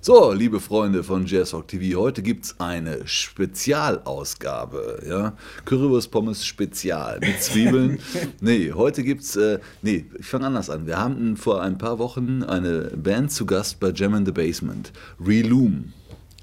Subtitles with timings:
[0.00, 5.02] So, liebe Freunde von Jazzrock TV, heute gibt es eine Spezialausgabe.
[5.08, 5.36] Ja?
[5.64, 7.98] Currywurst Pommes Spezial mit Zwiebeln.
[8.40, 10.86] nee, heute gibt es, äh, nee, ich fange anders an.
[10.86, 14.92] Wir haben vor ein paar Wochen eine Band zu Gast bei Jam in the Basement,
[15.20, 15.92] Reloom.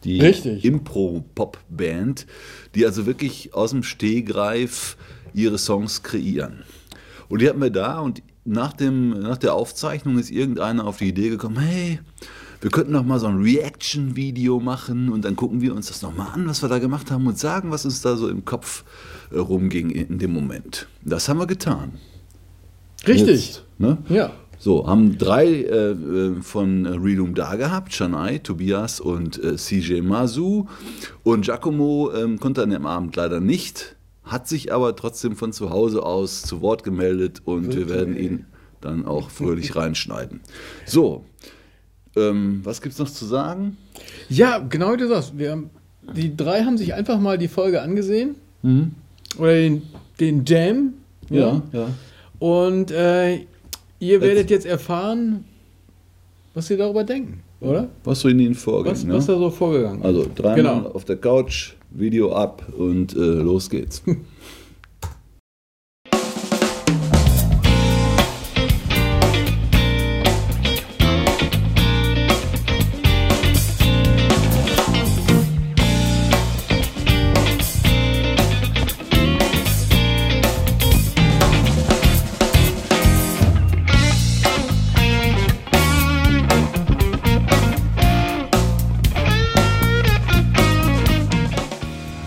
[0.03, 2.27] Die Impro-Pop-Band,
[2.75, 4.97] die also wirklich aus dem Stehgreif
[5.33, 6.63] ihre Songs kreieren.
[7.29, 11.07] Und die hatten wir da und nach, dem, nach der Aufzeichnung ist irgendeiner auf die
[11.07, 12.01] Idee gekommen, hey,
[12.61, 16.15] wir könnten noch mal so ein Reaction-Video machen und dann gucken wir uns das noch
[16.15, 18.83] mal an, was wir da gemacht haben und sagen, was uns da so im Kopf
[19.31, 20.87] äh, rumging in dem Moment.
[21.03, 21.93] Das haben wir getan.
[23.07, 23.47] Richtig.
[23.47, 23.97] Jetzt, ne?
[24.09, 24.31] Ja.
[24.57, 30.67] So, haben drei äh, äh von Reloom da gehabt, Chanai, Tobias und äh, CJ Masu.
[31.23, 35.69] Und Giacomo ähm, konnte an dem Abend leider nicht, hat sich aber trotzdem von zu
[35.69, 37.77] Hause aus zu Wort gemeldet und okay.
[37.77, 38.45] wir werden ihn
[38.81, 40.41] dann auch fröhlich reinschneiden.
[40.85, 41.25] So,
[42.15, 43.77] ähm, was gibt es noch zu sagen?
[44.29, 45.37] Ja, genau wie du sagst.
[45.37, 45.69] Wir haben,
[46.15, 48.35] die drei haben sich einfach mal die Folge angesehen.
[48.61, 48.91] Mhm.
[49.37, 49.81] Oder den,
[50.19, 50.93] den Jam.
[51.29, 51.61] Ja, ja.
[51.71, 51.87] ja.
[52.39, 53.39] Und äh,
[53.99, 55.45] ihr werdet jetzt erfahren,
[56.53, 57.89] was sie darüber denken, oder?
[58.03, 60.05] Was so in ihnen vorgegangen was, was da so vorgegangen ist.
[60.05, 60.89] Also dreimal genau.
[60.91, 64.03] auf der Couch, Video ab und äh, los geht's.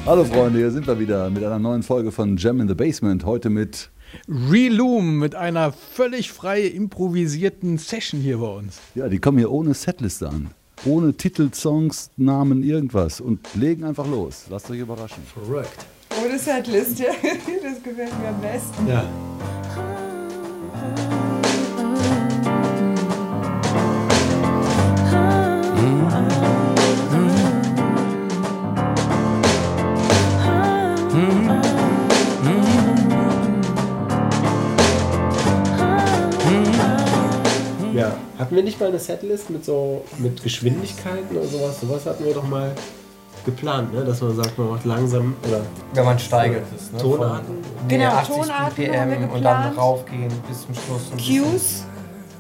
[0.09, 3.27] Hallo Freunde, hier sind wir wieder mit einer neuen Folge von Jam in the Basement.
[3.27, 3.91] Heute mit
[4.27, 8.79] Reloom, mit einer völlig frei improvisierten Session hier bei uns.
[8.95, 10.49] Ja, die kommen hier ohne Setliste an.
[10.87, 14.47] Ohne Titel, Songs, Namen, irgendwas und legen einfach los.
[14.49, 15.23] Lasst euch überraschen.
[15.25, 15.85] Verrückt.
[16.25, 17.05] Ohne Setliste,
[17.63, 18.89] das gefällt mir am besten.
[18.89, 19.05] Ja.
[38.39, 41.81] Hatten wir nicht mal eine Setlist mit so mit Geschwindigkeiten oder sowas?
[41.81, 42.73] Sowas hatten wir doch mal
[43.45, 44.05] geplant, ne?
[44.05, 45.63] dass man sagt, man macht langsam oder.
[45.93, 46.93] Wenn man steigert ist.
[46.93, 46.99] Ne?
[47.01, 47.55] Tonarten?
[47.89, 51.11] Genau, 80 Tonarten BPM und dann raufgehen bis zum Schluss.
[51.17, 51.85] Cues,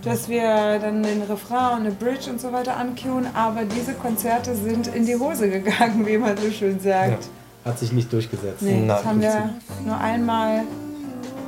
[0.04, 4.54] dass wir dann den Refrain und eine Bridge und so weiter ancuen, aber diese Konzerte
[4.54, 7.24] sind in die Hose gegangen, wie man so schön sagt.
[7.24, 8.62] Ja, hat sich nicht durchgesetzt.
[8.62, 9.54] Nee, das haben wir
[9.84, 10.62] nur einmal,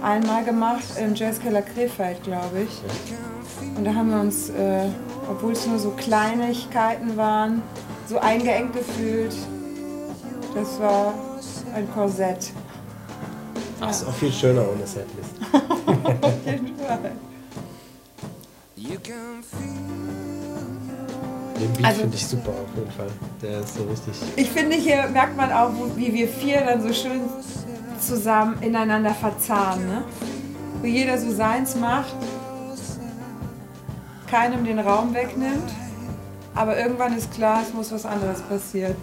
[0.02, 2.78] einmal gemacht im Jazzkeller Krefeld, glaube ich.
[3.12, 3.39] Ja.
[3.76, 4.88] Und da haben wir uns, äh,
[5.28, 7.62] obwohl es nur so Kleinigkeiten waren,
[8.08, 9.34] so eingeengt gefühlt.
[10.54, 11.14] Das war
[11.74, 12.52] ein Korsett.
[13.80, 13.90] Ach, ja.
[13.90, 15.34] ist auch viel schöner ohne Setlist.
[16.22, 17.12] auf jeden Fall.
[21.60, 23.10] Den Beat also, finde ich super auf jeden Fall.
[23.42, 24.14] Der ist so richtig.
[24.36, 27.20] Ich finde, hier merkt man auch, wie wir vier dann so schön
[28.00, 29.86] zusammen ineinander verzahnen.
[29.86, 30.02] Ne?
[30.80, 32.16] Wo jeder so seins macht
[34.30, 35.70] keinem den Raum wegnimmt,
[36.54, 38.96] aber irgendwann ist klar, es muss was anderes passieren.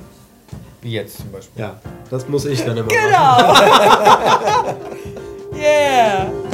[0.81, 1.61] Wie jetzt zum Beispiel.
[1.61, 1.75] Ja,
[2.09, 3.19] das muss ich dann immer genau.
[3.19, 4.75] machen.
[5.51, 5.57] Genau!
[5.61, 6.46] yeah!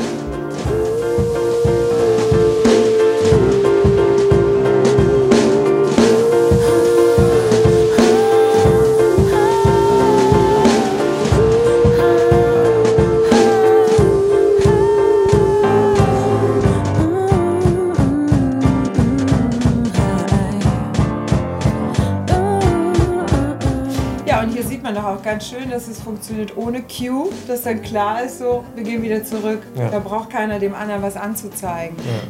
[25.23, 29.23] Ganz schön, dass es funktioniert ohne Cue, dass dann klar ist, so, wir gehen wieder
[29.23, 29.61] zurück.
[29.75, 29.89] Ja.
[29.89, 31.95] Da braucht keiner dem anderen was anzuzeigen.
[31.97, 32.27] Ja.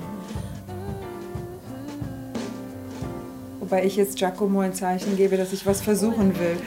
[3.59, 6.57] Wobei ich jetzt Giacomo ein Zeichen gebe, dass ich was versuchen will.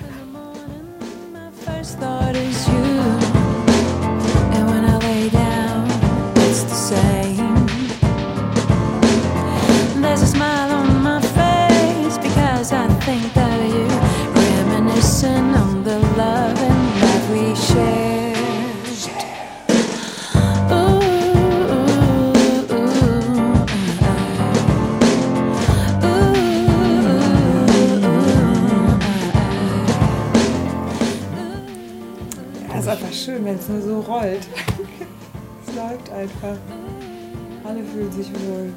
[33.27, 34.47] Schön, wenn es nur so rollt.
[35.67, 36.57] es läuft einfach.
[37.65, 38.73] Alle fühlen sich wohl.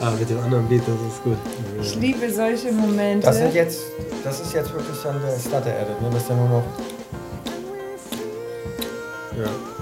[0.00, 1.36] Ah, mit dem anderen Beat, das ist gut.
[1.80, 3.26] Ich liebe solche Momente.
[3.26, 3.80] Das, sind jetzt,
[4.22, 6.08] das ist jetzt wirklich dann der Stutter-Edit, ne?
[6.10, 6.64] Das ist ja nur noch.
[9.38, 9.73] Ja.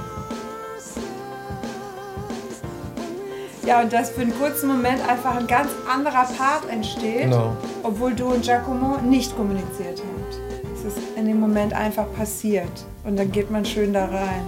[3.65, 7.57] Ja, und dass für einen kurzen Moment einfach ein ganz anderer Part entsteht, Genau.
[7.85, 10.75] obwohl du und Giacomo nicht kommuniziert habt.
[10.75, 14.45] Es ist in dem Moment einfach passiert und dann geht man schön da rein.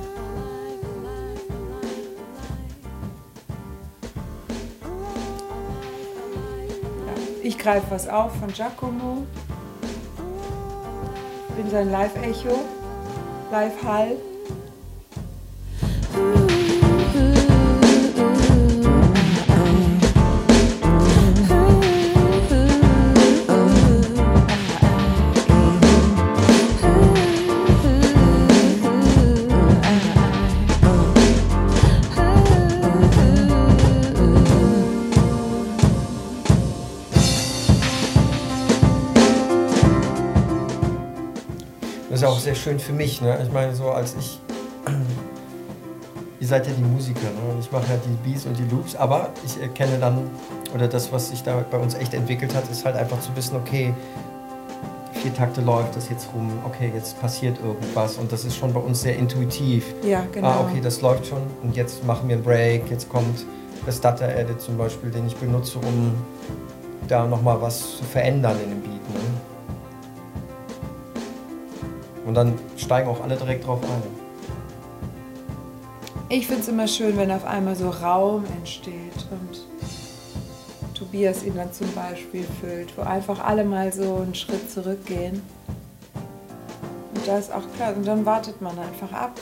[7.06, 9.25] Ja, ich greife was auf von Giacomo,
[11.56, 12.58] bin sein Live-Echo,
[13.50, 14.16] Live-Hall.
[42.64, 43.38] Schön für mich, ne?
[43.43, 44.40] Ich meine, so als ich.
[46.40, 47.52] Ihr seid ja die Musiker, ne?
[47.52, 50.31] Und ich mache ja die Beats und die Loops, aber ich erkenne dann,
[50.75, 53.56] oder das, was sich da bei uns echt entwickelt hat, ist halt einfach zu wissen,
[53.56, 53.94] okay,
[55.12, 58.81] vier Takte läuft das jetzt rum, okay, jetzt passiert irgendwas und das ist schon bei
[58.81, 59.94] uns sehr intuitiv.
[60.02, 60.49] Ja, genau.
[60.49, 63.46] Ah, okay, das läuft schon und jetzt machen wir einen Break, jetzt kommt
[63.87, 66.14] der Stutter-Edit zum Beispiel, den ich benutze, um
[67.08, 69.08] da nochmal was zu verändern in dem Beat.
[69.11, 69.54] Ne?
[72.25, 74.03] Und dann steigen auch alle direkt drauf ein.
[76.31, 79.61] Ich finde es immer schön, wenn auf einmal so Raum entsteht und
[80.94, 85.43] Tobias ihn dann zum Beispiel füllt, wo einfach alle mal so einen Schritt zurückgehen.
[87.15, 89.38] Und da ist auch klar, und dann wartet man einfach ab.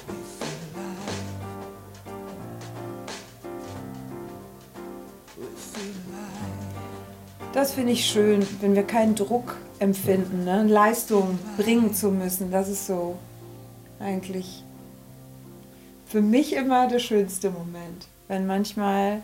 [7.53, 10.65] Das finde ich schön, wenn wir keinen Druck empfinden, ne?
[10.65, 12.51] Leistung bringen zu müssen.
[12.51, 13.19] Das ist so
[14.01, 14.63] eigentlich
[16.07, 18.07] für mich immer der schönste Moment.
[18.29, 19.23] Wenn manchmal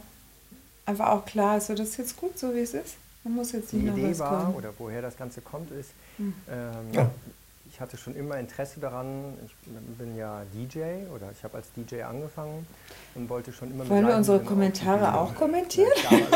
[0.84, 2.96] einfach auch klar ist, so, das ist jetzt gut so, wie es ist.
[3.24, 4.56] Man muss jetzt Die nicht noch Idee was war, kommen.
[4.56, 6.34] oder woher das Ganze kommt, ist, ähm,
[6.92, 7.10] Ja.
[7.78, 9.54] Ich hatte schon immer Interesse daran, ich
[9.98, 12.66] bin ja DJ oder ich habe als DJ angefangen
[13.14, 15.14] und wollte schon immer mit Wollen wir unsere Kommentare Bühne.
[15.16, 15.92] auch kommentieren?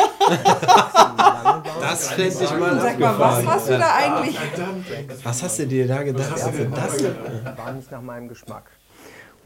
[1.80, 4.38] Das fände ich mal Sag mal, was hast du da eigentlich?
[5.24, 6.30] Was hast du dir da gedacht?
[6.32, 7.12] Was ist das denn?
[7.56, 8.70] war nicht nach meinem Geschmack.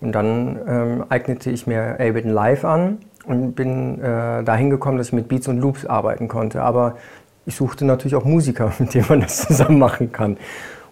[0.00, 5.08] Und dann ähm, eignete ich mir Ableton Live an und bin äh, dahin gekommen, dass
[5.08, 6.62] ich mit Beats und Loops arbeiten konnte.
[6.62, 6.98] Aber
[7.46, 10.36] ich suchte natürlich auch Musiker, mit denen man das zusammen machen kann.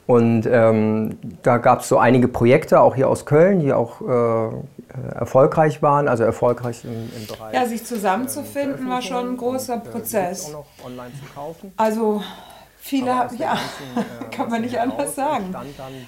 [0.06, 5.14] Und ähm, da gab es so einige Projekte, auch hier aus Köln, die auch äh,
[5.14, 7.54] erfolgreich waren, also erfolgreich im, im Bereich.
[7.54, 10.46] Ja, sich zusammenzufinden war schon ein großer und, äh, Prozess.
[10.46, 11.72] Auch noch online zu kaufen.
[11.76, 12.22] Also
[12.76, 13.46] viele ja, ganzen,
[13.96, 15.54] äh, kann man nicht anders sagen.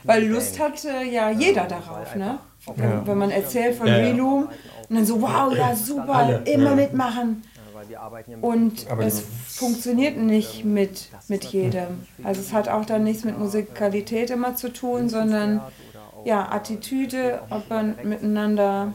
[0.05, 0.25] Weil.
[0.27, 2.39] Lust hatte ja jeder darauf, ne?
[2.75, 3.07] Wenn, Ja.
[3.07, 4.07] wenn man erzählt von Ja, ja.
[4.09, 4.49] Reloom
[4.89, 6.77] und dann so, wow, ja super, Alle, immer ja.
[6.77, 7.43] mitmachen.
[7.89, 12.07] Ja, weil wir arbeiten ja mit Und Aber es funktioniert nicht mit, mit jedem.
[12.23, 15.61] Also es hat auch dann nichts mit Musikalität immer zu tun, sondern
[16.25, 18.93] ja, Attitüde, ob man miteinander?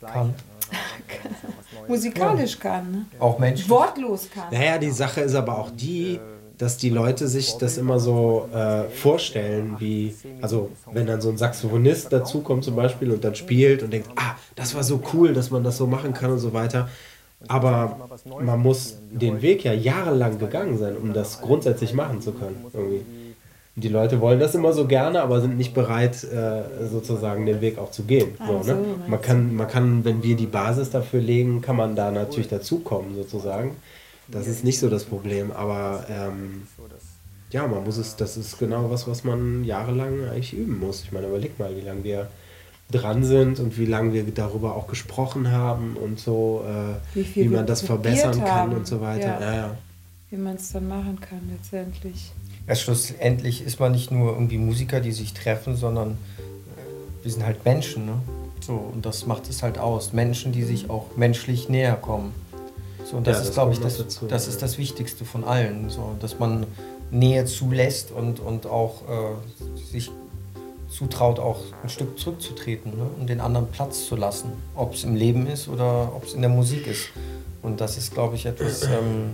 [0.00, 0.28] Kann.
[0.28, 0.34] ne?
[1.88, 3.06] Musikalisch kann, ne?
[3.18, 3.68] Auch Menschen.
[3.68, 4.52] wortlos kann.
[4.52, 6.20] Naja, die Sache ist aber auch die,
[6.56, 11.36] dass die Leute sich das immer so äh, vorstellen, wie, also wenn dann so ein
[11.36, 15.50] Saxophonist dazukommt zum Beispiel und dann spielt und denkt, ah, das war so cool, dass
[15.50, 16.88] man das so machen kann und so weiter.
[17.48, 18.08] Aber
[18.40, 22.56] man muss den Weg ja jahrelang gegangen sein, um das grundsätzlich machen zu können.
[22.72, 23.04] Irgendwie.
[23.76, 27.76] Die Leute wollen das immer so gerne, aber sind nicht bereit, äh, sozusagen den Weg
[27.78, 28.28] auch zu gehen.
[28.46, 28.78] So, ne?
[29.08, 33.16] Man kann, man kann, wenn wir die Basis dafür legen, kann man da natürlich dazukommen,
[33.16, 33.76] sozusagen.
[34.28, 36.68] Das ist nicht so das Problem, aber ähm,
[37.50, 41.02] ja, man muss es, das ist genau was, was man jahrelang eigentlich üben muss.
[41.02, 42.28] Ich meine, überleg mal, wie lange wir
[42.94, 47.48] dran sind und wie lange wir darüber auch gesprochen haben und so, äh, Wie wie,
[47.48, 48.72] man das verbessern kann haben.
[48.74, 49.40] und so weiter.
[49.40, 49.40] Ja.
[49.40, 49.76] Ja, ja.
[50.30, 52.32] Wie man es dann machen kann letztendlich.
[52.66, 57.44] Ja, schlussendlich ist man nicht nur irgendwie Musiker, die sich treffen, sondern äh, wir sind
[57.44, 58.06] halt Menschen.
[58.06, 58.14] Ne?
[58.60, 60.12] So, und das macht es halt aus.
[60.12, 62.32] Menschen, die sich auch menschlich näher kommen.
[63.04, 64.52] So, und das Ja, ist, das glaube ich, das, dazu, das ja.
[64.52, 65.90] ist das Wichtigste von allen.
[65.90, 66.66] So, dass man
[67.10, 70.10] Nähe zulässt und, und auch äh, sich
[70.94, 73.06] zutraut, auch ein Stück zurückzutreten ne?
[73.18, 74.52] und den anderen Platz zu lassen.
[74.74, 77.08] Ob es im Leben ist oder ob es in der Musik ist.
[77.62, 79.32] Und das ist, glaube ich, etwas, ähm,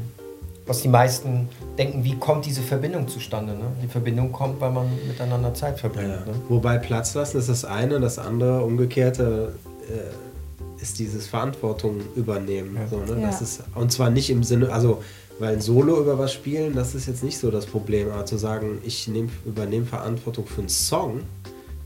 [0.67, 3.53] was die meisten denken, wie kommt diese Verbindung zustande?
[3.55, 3.65] Ne?
[3.83, 6.09] Die Verbindung kommt, weil man miteinander Zeit verbringt.
[6.09, 6.33] Ja.
[6.33, 6.35] Ne?
[6.49, 9.55] Wobei Platz lassen ist das eine, das andere, umgekehrte,
[9.89, 12.77] äh, ist dieses Verantwortung übernehmen.
[12.77, 12.89] Ja.
[12.89, 13.21] So, ne?
[13.21, 13.27] Ja.
[13.27, 15.03] das ist, und zwar nicht im Sinne, also
[15.41, 18.37] weil ein Solo über was spielen, das ist jetzt nicht so das Problem, aber zu
[18.37, 21.23] sagen, ich nehm, übernehme Verantwortung für einen Song,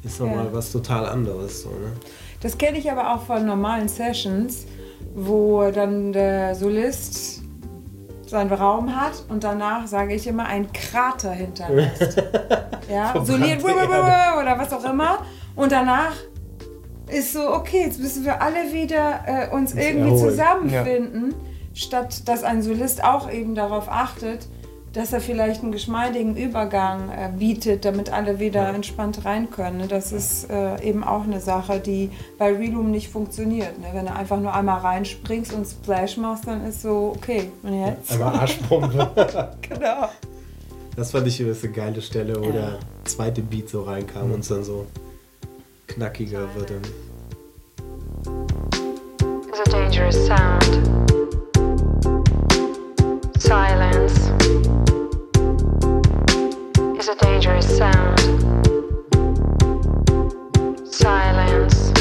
[0.04, 0.52] ist nochmal Ja.
[0.52, 1.62] was total anderes.
[1.62, 1.92] So, ne?
[2.40, 4.66] Das kenne ich aber auch von normalen Sessions,
[5.14, 7.42] wo dann der Solist
[8.26, 12.22] seinen Raum hat und danach, sage ich immer, einen Krater hinterlässt.
[12.90, 15.18] ja, soliert oder was auch immer.
[15.54, 16.14] Und danach
[17.08, 20.30] ist so, okay, jetzt müssen wir alle wieder äh, uns irgendwie erholen.
[20.30, 21.34] zusammenfinden,
[21.74, 24.48] statt dass ein Solist auch eben darauf achtet,
[24.94, 29.78] dass er vielleicht einen geschmeidigen Übergang äh, bietet, damit alle wieder entspannt rein können.
[29.78, 29.88] ne?
[29.88, 33.78] Das ist äh, eben auch eine Sache, die bei Reloom nicht funktioniert.
[33.80, 33.88] Ne?
[33.92, 38.12] Wenn du einfach nur einmal reinspringst und Splash machst, dann ist so, okay, und jetzt?
[38.12, 39.10] Einmal Arschpumpe.
[39.62, 40.08] Genau.
[40.96, 44.48] Das fand ich übrigens eine geile Stelle, wo der zweite Beat so reinkam und es
[44.48, 44.86] dann so
[45.88, 46.70] knackiger wird.
[49.52, 50.64] Is a dangerous sound.
[53.38, 54.33] Silence
[57.04, 58.18] is a dangerous sound.
[60.90, 61.92] Silence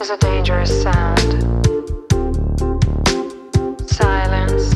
[0.00, 1.44] is a dangerous sound.
[3.86, 4.74] Silence.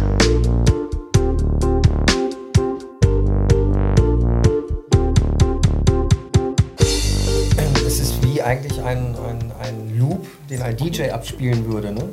[7.87, 9.17] Es ist wie eigentlich ein
[9.99, 12.05] Loop, den ein DJ abspielen würde, ne?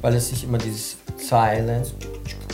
[0.00, 1.94] Weil es sich immer dieses Silence,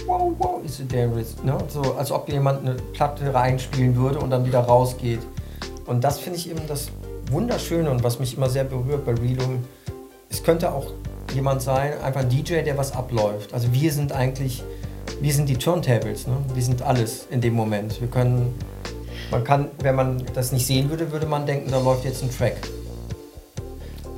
[0.06, 1.58] wow, wow, is it dangerous, ne?
[1.68, 5.20] So, als ob jemand eine Platte reinspielen würde und dann wieder rausgeht.
[5.86, 6.88] Und das finde ich eben das
[7.30, 9.64] Wunderschöne und was mich immer sehr berührt bei Reloom.
[10.30, 10.92] Es könnte auch
[11.34, 13.52] jemand sein, einfach ein DJ, der was abläuft.
[13.52, 14.62] Also wir sind eigentlich,
[15.20, 16.36] wir sind die Turntables, ne?
[16.54, 18.00] Wir sind alles in dem Moment.
[18.00, 18.54] Wir können
[19.30, 22.30] man kann, wenn man das nicht sehen würde, würde man denken, da läuft jetzt ein
[22.30, 22.56] Track.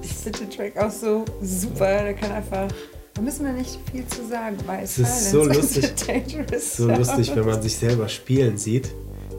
[0.03, 2.03] Ich finde den Track auch so super.
[2.03, 2.69] Der kann einfach.
[3.19, 5.91] Da müssen wir nicht viel zu sagen, weil Es ist so lustig.
[6.61, 8.91] so lustig, wenn man sich selber spielen sieht.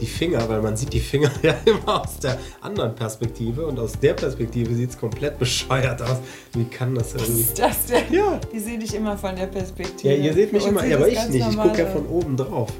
[0.01, 3.93] Die Finger, weil man sieht die Finger ja immer aus der anderen Perspektive und aus
[3.97, 6.17] der Perspektive sieht es komplett bescheuert aus.
[6.55, 7.39] Wie kann das irgendwie?
[7.39, 8.03] ist das denn?
[8.11, 8.37] Ja.
[8.53, 10.13] Die sehe dich immer von der Perspektive.
[10.13, 11.47] Ja, ihr seht mich immer, ja, aber ich nicht.
[11.49, 12.73] Ich gucke ja von oben drauf.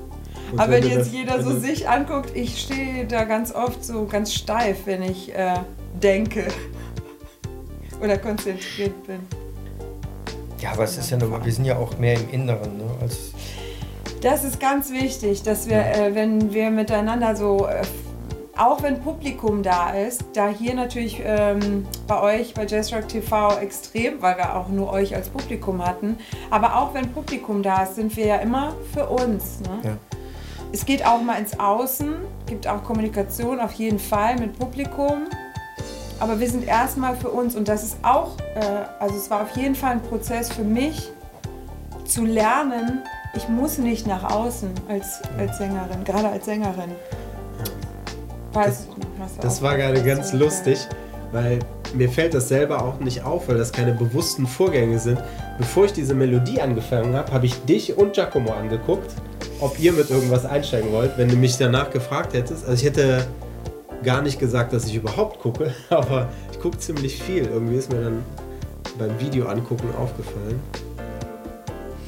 [0.51, 3.24] Und Aber wenn du jetzt das- jeder wenn so du- sich anguckt, ich stehe da
[3.24, 5.60] ganz oft so ganz steif, wenn ich äh,
[6.03, 6.46] denke
[8.03, 9.20] oder konzentriert bin.
[10.61, 12.83] Ja, aber es ist ja nur, wir sind ja auch mehr im Inneren, ne?
[13.01, 13.31] Als,
[14.21, 17.81] Das ist ganz wichtig, dass wir, äh, wenn wir miteinander so, äh,
[18.57, 24.21] auch wenn Publikum da ist, da hier natürlich ähm, bei euch, bei Jazzrock TV extrem,
[24.21, 26.17] weil wir auch nur euch als Publikum hatten,
[26.49, 29.61] aber auch wenn Publikum da ist, sind wir ja immer für uns.
[29.61, 29.79] Ne?
[29.83, 29.97] Ja.
[30.73, 35.27] Es geht auch mal ins Außen, gibt auch Kommunikation auf jeden Fall mit Publikum.
[36.19, 38.59] Aber wir sind erstmal für uns und das ist auch, äh,
[38.99, 41.11] also es war auf jeden Fall ein Prozess für mich,
[42.05, 43.03] zu lernen,
[43.35, 46.91] ich muss nicht nach außen als, als Sängerin, gerade als Sängerin.
[48.51, 50.79] Weiß ich nicht, was du Das auch war gerade ganz lustig,
[51.31, 51.59] weil
[51.93, 55.21] mir fällt das selber auch nicht auf, weil das keine bewussten Vorgänge sind.
[55.57, 59.11] Bevor ich diese Melodie angefangen habe, habe ich dich und Giacomo angeguckt,
[59.59, 62.65] ob ihr mit irgendwas einsteigen wollt, wenn du mich danach gefragt hättest.
[62.65, 63.27] Also ich hätte
[64.03, 67.46] gar nicht gesagt, dass ich überhaupt gucke, aber ich gucke ziemlich viel.
[67.46, 68.24] Irgendwie ist mir dann
[68.98, 70.60] beim Video angucken aufgefallen.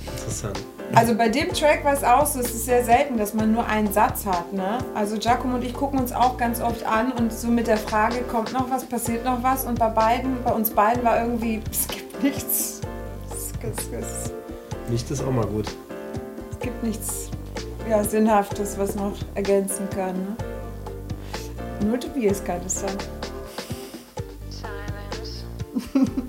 [0.05, 0.59] Interessant.
[0.93, 3.65] Also bei dem Track war es auch so, es ist sehr selten, dass man nur
[3.65, 4.51] einen Satz hat.
[4.51, 4.77] Ne?
[4.93, 8.21] Also Giacomo und ich gucken uns auch ganz oft an und so mit der Frage,
[8.23, 9.63] kommt noch was, passiert noch was?
[9.63, 12.81] Und bei beiden, bei uns beiden war irgendwie, es gibt nichts.
[13.31, 14.33] Es, es, es,
[14.89, 15.67] Nicht ist auch mal gut.
[16.51, 17.29] es gibt nichts
[17.89, 20.13] ja, Sinnhaftes, was noch ergänzen kann.
[20.13, 20.50] Ne?
[21.83, 22.97] Nur Tobias kann es dann.
[24.49, 25.43] Silence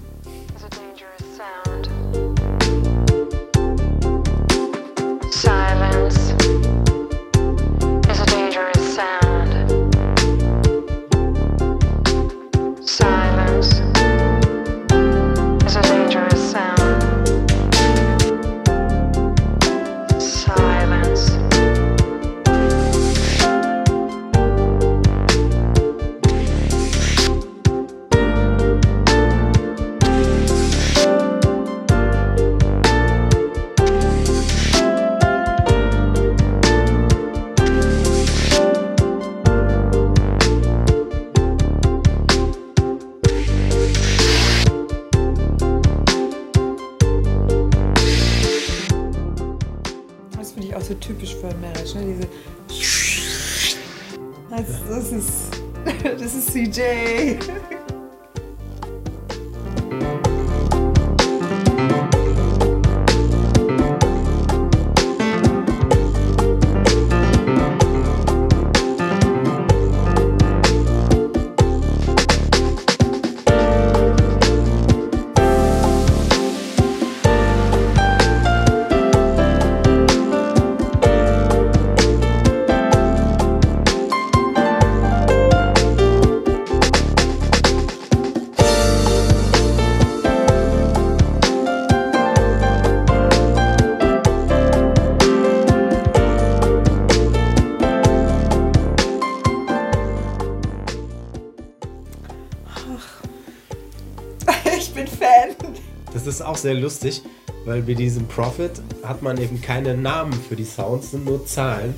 [106.63, 107.23] sehr lustig,
[107.65, 111.95] weil bei diesem Profit hat man eben keine Namen für die Sounds, sind nur Zahlen.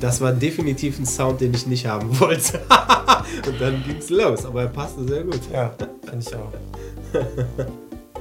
[0.00, 2.60] Das war definitiv ein Sound, den ich nicht haben wollte.
[3.46, 5.40] Und dann ging's los, aber er passte sehr gut.
[5.52, 5.70] Ja,
[6.08, 6.52] finde ich auch.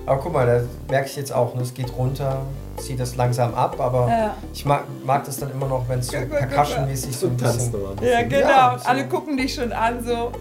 [0.06, 0.62] Aber guck mal, da
[0.92, 2.44] merke ich jetzt auch, ne, es geht runter,
[2.78, 4.38] zieht das langsam ab, aber Ja.
[4.54, 7.74] ich mag, mag das dann immer noch, wenn es so percussion-mäßig so ein bisschen.
[8.04, 8.40] Ja, genau.
[8.48, 8.88] Ja, so.
[8.88, 10.32] Alle gucken dich schon an, so.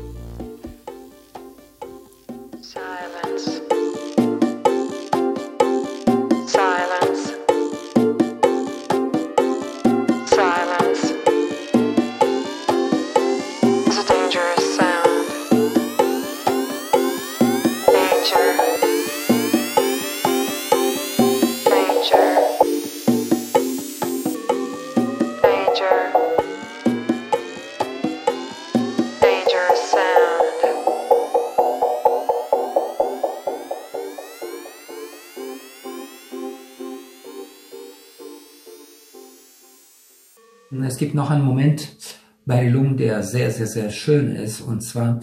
[41.25, 41.97] Noch einen Moment
[42.45, 44.61] bei Lum, der sehr, sehr, sehr schön ist.
[44.61, 45.21] Und zwar,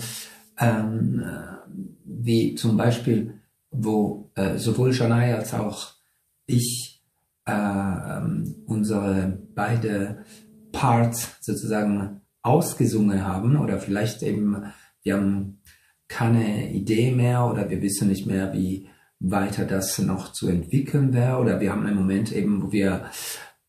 [0.59, 1.69] ähm, äh,
[2.03, 3.35] wie zum Beispiel,
[3.69, 5.93] wo äh, sowohl Janai als auch
[6.47, 7.03] ich
[7.45, 10.25] äh, ähm, unsere beide
[10.71, 14.63] Parts sozusagen ausgesungen haben oder vielleicht eben,
[15.03, 15.61] wir haben
[16.07, 18.87] keine Idee mehr oder wir wissen nicht mehr, wie
[19.19, 23.05] weiter das noch zu entwickeln wäre oder wir haben einen Moment eben, wo wir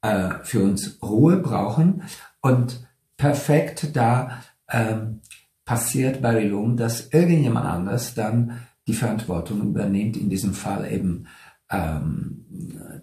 [0.02, 2.02] äh, für uns Ruhe brauchen.
[2.40, 2.86] Und
[3.16, 5.20] perfekt da ähm,
[5.64, 11.26] passiert bei Rilum, dass irgendjemand anders dann die Verantwortung übernimmt, in diesem Fall eben
[11.70, 12.44] ähm,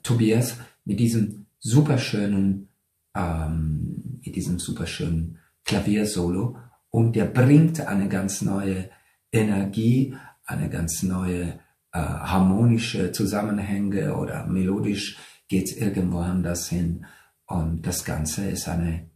[0.04, 2.68] Tobias mit diesem superschönen,
[3.16, 6.58] ähm, mit diesem superschönen Klaviersolo.
[6.90, 8.90] Und der bringt eine ganz neue
[9.32, 11.60] Energie, eine ganz neue
[11.92, 15.18] äh, harmonische Zusammenhänge oder melodisch
[15.50, 17.06] geht's irgendwo anders hin
[17.46, 19.10] und das Ganze ist eine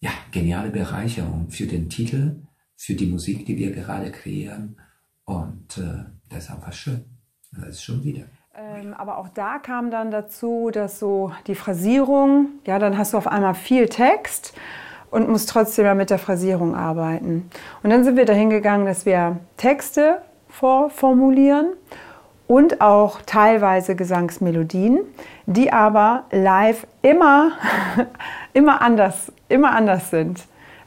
[0.00, 2.42] ja, geniale Bereicherung für den Titel,
[2.76, 4.80] für die Musik, die wir gerade kreieren
[5.24, 7.04] und äh, das ist einfach schön.
[7.52, 8.24] Das ist schon wieder.
[8.54, 13.18] Ähm, aber auch da kam dann dazu, dass so die Phrasierung, ja, dann hast du
[13.18, 14.54] auf einmal viel Text
[15.10, 17.50] und musst trotzdem ja mit der Phrasierung arbeiten.
[17.82, 21.74] Und dann sind wir dahin gegangen, dass wir Texte vorformulieren
[22.52, 25.00] und auch teilweise Gesangsmelodien,
[25.46, 27.52] die aber live immer,
[28.52, 30.38] immer anders, immer anders sind.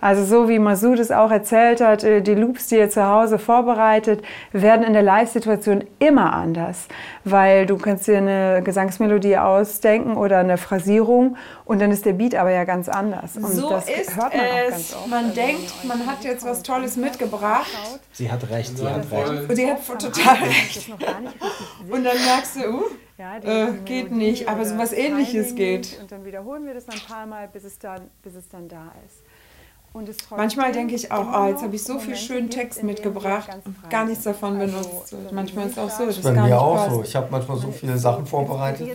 [0.05, 3.39] Also so wie Masud es auch erzählt hat, äh, die Loops, die ihr zu Hause
[3.39, 6.87] vorbereitet, werden in der Live-Situation immer anders.
[7.23, 12.35] Weil du kannst dir eine Gesangsmelodie ausdenken oder eine Phrasierung und dann ist der Beat
[12.35, 13.35] aber ja ganz anders.
[13.35, 14.95] Und So das ist hört man auch ganz es.
[14.95, 15.07] oft.
[15.07, 17.65] Man denkt, man hat jetzt was Tolles mitgebracht
[18.11, 19.49] Sie hat recht, sie hat recht.
[19.49, 20.87] und sie hat total recht.
[21.89, 22.83] Und dann merkst du, uh,
[23.17, 25.97] Ja, Äh, Melodie geht nicht, aber so was Ähnliches geht.
[25.99, 28.91] Und dann wiederholen wir das ein paar Mal, bis es dann, bis es dann da
[29.05, 29.24] ist.
[29.95, 32.83] Und es trotzdem Manchmal denke ich auch, oh, jetzt habe ich so viel schönen Text
[32.83, 35.07] mitgebracht und gar nichts davon Also, benutzt.
[35.07, 36.91] so Manchmal ist es auch so, Das ist bei mir nicht auch passt.
[36.91, 37.03] so.
[37.03, 38.89] Ich habe manchmal so viele Sachen vorbereitet.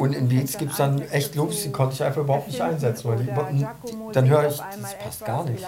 [0.00, 2.60] Und in Beats gibt es dann an, echt Loops, die konnte ich einfach überhaupt nicht
[2.60, 3.08] einsetzen.
[3.08, 3.66] Weil die,
[4.12, 5.64] dann höre ich, das passt gar nicht.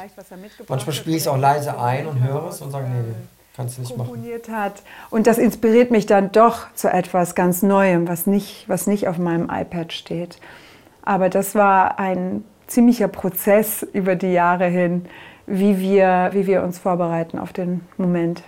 [0.66, 3.14] Manchmal spiele ich es auch leise ein und höre es und sage, nee,
[3.54, 4.08] kannst du nicht machen.
[4.10, 4.82] komponiert hat.
[5.10, 9.16] Und das inspiriert mich dann doch zu etwas ganz Neuem, was nicht, was nicht auf
[9.18, 10.38] meinem iPad steht.
[11.02, 15.06] Aber das war ein ziemlicher Prozess über die Jahre hin,
[15.46, 18.42] wie wir, wie wir uns vorbereiten auf den Moment.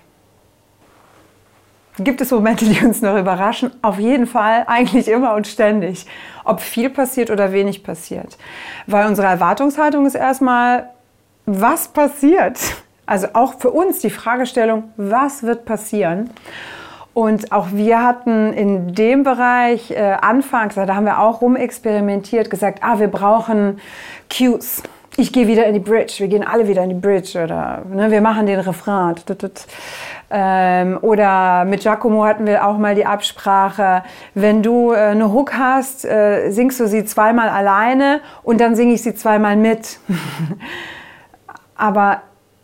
[1.99, 3.71] Gibt es Momente, die uns noch überraschen?
[3.83, 6.07] Auf jeden Fall, eigentlich immer und ständig.
[6.45, 8.39] Ob viel passiert oder wenig passiert.
[8.87, 10.91] Weil unsere Erwartungshaltung ist erstmal,
[11.45, 12.59] was passiert?
[13.05, 16.31] Also auch für uns die Fragestellung, was wird passieren?
[17.15, 22.79] Und auch wir hatten in dem Bereich äh, anfangs, da haben wir auch rumexperimentiert, gesagt,
[22.83, 23.81] ah, wir brauchen
[24.31, 24.83] Cues.
[25.19, 28.11] Ich gehe wieder in die Bridge, wir gehen alle wieder in die Bridge oder ne,
[28.11, 29.15] wir machen den Refrain.
[30.31, 35.53] Ähm, oder mit Giacomo hatten wir auch mal die Absprache, wenn du äh, eine Hook
[35.53, 39.99] hast, äh, singst du sie zweimal alleine und dann singe ich sie zweimal mit.
[41.77, 42.23] Aber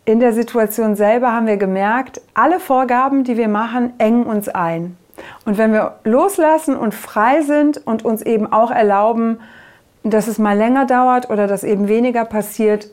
[0.09, 4.97] in der Situation selber haben wir gemerkt, alle Vorgaben, die wir machen, engen uns ein.
[5.45, 9.39] Und wenn wir loslassen und frei sind und uns eben auch erlauben,
[10.03, 12.89] dass es mal länger dauert oder dass eben weniger passiert,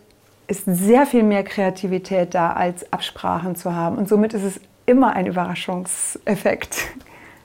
[0.47, 3.97] ist sehr viel mehr Kreativität da, als Absprachen zu haben.
[3.97, 6.77] Und somit ist es immer ein Überraschungseffekt.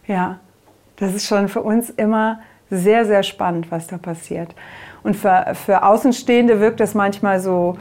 [0.07, 0.39] Ja,
[0.97, 4.53] das ist schon für uns immer sehr, sehr spannend, was da passiert.
[5.03, 7.77] Und für, für Außenstehende wirkt das manchmal so,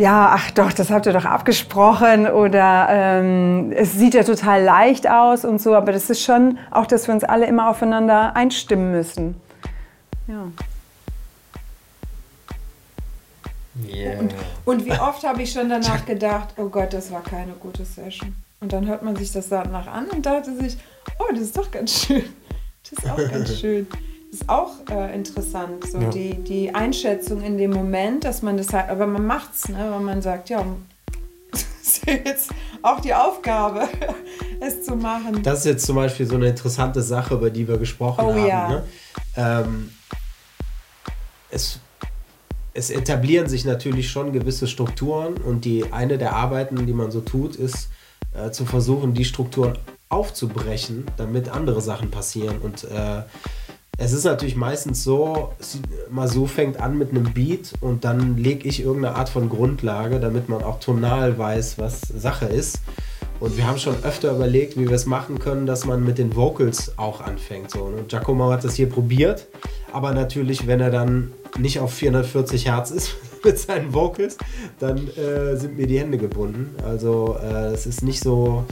[0.00, 5.06] ja, ach doch, das habt ihr doch abgesprochen oder ähm, es sieht ja total leicht
[5.06, 8.92] aus und so, aber das ist schon auch, dass wir uns alle immer aufeinander einstimmen
[8.92, 9.38] müssen.
[10.26, 10.46] Ja.
[13.86, 14.20] Yeah.
[14.20, 14.34] Und,
[14.64, 18.34] und wie oft habe ich schon danach gedacht, oh Gott, das war keine gute Session.
[18.60, 20.78] Und dann hört man sich das danach an und dachte sich,
[21.18, 22.24] oh, das ist doch ganz schön.
[22.82, 23.86] Das ist auch ganz schön.
[24.30, 26.08] Das ist auch äh, interessant, so Ja.
[26.10, 30.00] die, die Einschätzung in dem Moment, dass man das halt, aber man macht's, ne, weil
[30.00, 30.64] man sagt, ja,
[31.50, 32.50] das ist jetzt
[32.82, 33.88] auch die Aufgabe,
[34.60, 35.42] es zu machen.
[35.42, 38.46] Das ist jetzt zum Beispiel so eine interessante Sache, über die wir gesprochen Oh haben.
[38.46, 38.68] ja.
[38.68, 38.84] Ne?
[39.36, 39.90] Ähm,
[41.50, 41.80] es,
[42.72, 47.20] es etablieren sich natürlich schon gewisse Strukturen und die eine der Arbeiten, die man so
[47.20, 47.88] tut, ist
[48.32, 49.76] äh, zu versuchen, die Strukturen
[50.08, 52.58] aufzubrechen, damit andere Sachen passieren.
[52.58, 53.22] Und äh,
[54.00, 55.78] es ist natürlich meistens so, es-
[56.10, 60.48] Masu fängt an mit einem Beat und dann lege ich irgendeine Art von Grundlage, damit
[60.48, 62.80] man auch tonal weiß, was Sache ist.
[63.38, 66.36] Und wir haben schon öfter überlegt, wie wir es machen können, dass man mit den
[66.36, 67.70] Vocals auch anfängt.
[67.70, 67.84] So.
[67.84, 69.46] Und Giacomo hat das hier probiert,
[69.92, 74.36] aber natürlich, wenn er dann nicht auf 440 Hertz ist mit seinen Vocals,
[74.78, 76.74] dann äh, sind mir die Hände gebunden.
[76.84, 78.64] Also äh, es ist nicht so,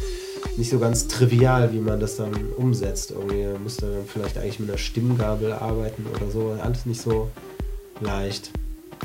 [0.59, 3.13] nicht so ganz trivial, wie man das dann umsetzt.
[3.13, 6.55] Irgendwie müsste dann vielleicht eigentlich mit einer Stimmgabel arbeiten oder so.
[6.61, 7.31] Alles nicht so
[8.01, 8.51] leicht.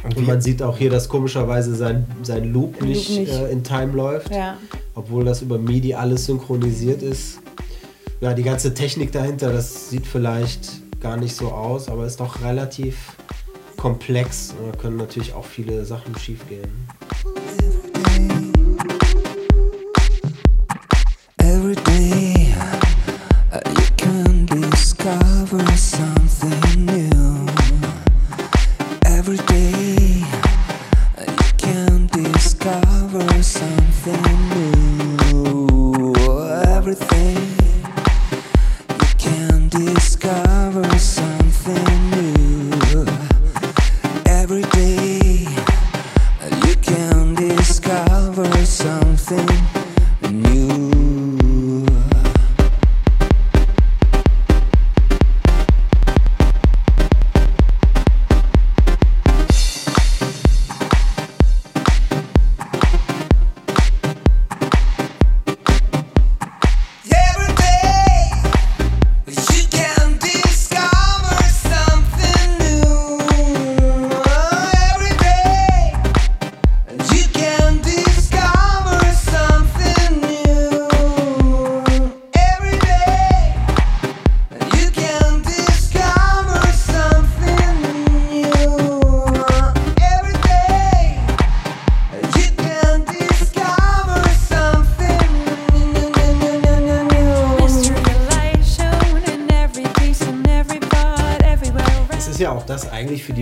[0.04, 3.32] Und Und man sieht auch hier, dass komischerweise sein, sein Loop Loop nicht, nicht.
[3.32, 4.58] Äh, in Time läuft Ja.
[4.96, 7.40] obwohl das über MIDI alles synchronisiert ist.
[8.20, 12.42] Ja, die ganze Technik dahinter, das sieht vielleicht gar nicht so aus, aber ist doch
[12.42, 13.16] relativ
[13.78, 14.54] komplex.
[14.60, 16.72] Und Da können natürlich auch viele Sachen schiefgehen.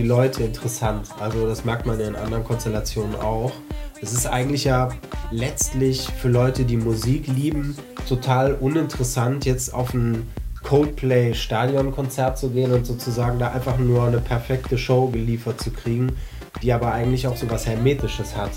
[0.02, 1.08] Die Leute interessant.
[1.20, 3.52] Also das merkt man ja in anderen Konstellationen auch.
[4.00, 4.88] Es ist eigentlich ja
[5.30, 7.76] letztlich für Leute, die Musik lieben,
[8.08, 10.28] total uninteressant, jetzt auf ein
[10.64, 16.16] Coldplay-Stadionkonzert zu gehen und sozusagen da einfach nur eine perfekte Show geliefert zu kriegen,
[16.62, 18.50] die aber eigentlich auch so was Hermetisches hat.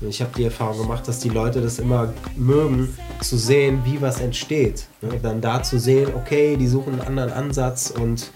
[0.00, 4.20] Ich habe die Erfahrung gemacht, dass die Leute das immer mögen, zu sehen, wie was
[4.20, 4.86] entsteht.
[5.02, 5.18] Ne?
[5.22, 8.30] Dann da zu sehen, okay, die suchen einen anderen Ansatz und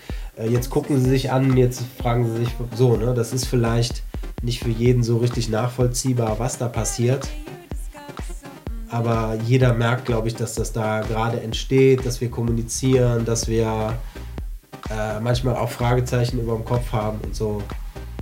[0.49, 3.15] jetzt gucken sie sich an, jetzt fragen sie sich so, ne?
[3.15, 4.03] Das ist vielleicht
[4.43, 7.29] nicht für jeden so richtig nachvollziehbar, was da passiert.
[8.89, 13.97] Aber jeder merkt, glaube ich, dass das da gerade entsteht, dass wir kommunizieren, dass wir
[14.91, 17.63] äh, manchmal auch Fragezeichen über dem Kopf haben und so.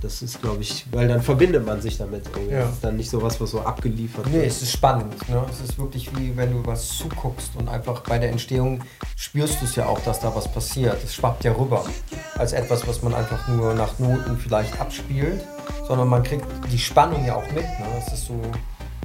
[0.01, 2.25] Das ist, glaube ich, weil dann verbindet man sich damit.
[2.27, 2.53] Irgendwie.
[2.53, 2.61] Ja.
[2.61, 5.27] Das ist dann nicht so was, was so abgeliefert Nee, es ist spannend.
[5.27, 5.43] Ne?
[5.51, 8.81] Es ist wirklich wie wenn du was zuguckst und einfach bei der Entstehung
[9.15, 11.03] spürst du es ja auch, dass da was passiert.
[11.03, 11.85] Es schwappt ja rüber.
[12.37, 15.43] Als etwas, was man einfach nur nach Noten vielleicht abspielt,
[15.87, 17.63] sondern man kriegt die Spannung ja auch mit.
[17.63, 17.85] Ne?
[17.97, 18.39] Es ist so,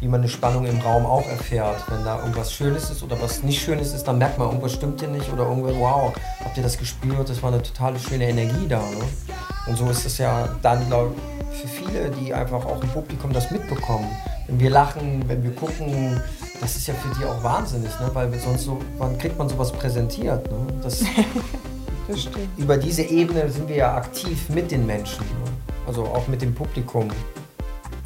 [0.04, 1.82] wie man eine Spannung im Raum auch erfährt.
[1.88, 5.00] Wenn da irgendwas Schönes ist oder was nicht Schönes ist, dann merkt man, irgendwas stimmt
[5.00, 6.12] hier nicht oder irgendwas, wow,
[6.44, 7.26] habt ihr das gespürt?
[7.26, 8.80] Das war eine totale schöne Energie da.
[8.80, 8.98] Ne?
[9.66, 11.14] Und so ist es ja dann, glaube
[11.50, 14.06] ich, für viele, die einfach auch im Publikum das mitbekommen.
[14.46, 16.20] Wenn wir lachen, wenn wir gucken,
[16.60, 18.10] das ist ja für die auch wahnsinnig, ne?
[18.12, 20.50] weil sonst so, wann kriegt man sowas präsentiert?
[20.50, 20.58] Ne?
[20.82, 21.02] Das,
[22.08, 22.36] Das stimmt.
[22.58, 25.50] über diese Ebene sind wir ja aktiv mit den Menschen, ne?
[25.86, 27.08] also auch mit dem Publikum.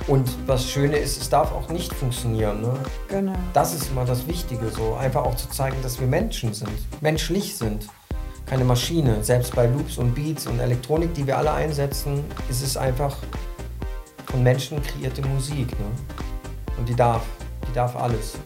[0.06, 2.62] Und was Schöne ist, es darf auch nicht funktionieren.
[2.62, 2.74] Ne?
[3.08, 3.34] Genau.
[3.52, 6.70] Das ist immer das Wichtige, so einfach auch zu zeigen, dass wir Menschen sind,
[7.02, 7.86] menschlich sind,
[8.46, 9.22] keine Maschine.
[9.22, 13.16] Selbst bei Loops und Beats und Elektronik, die wir alle einsetzen, ist es einfach
[14.26, 15.70] von Menschen kreierte Musik.
[15.78, 15.86] Ne?
[16.78, 17.22] Und die darf,
[17.68, 18.38] die darf alles.